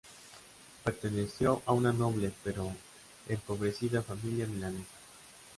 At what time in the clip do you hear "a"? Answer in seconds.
1.67-1.73